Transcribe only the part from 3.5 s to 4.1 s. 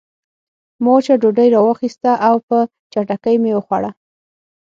وخوړه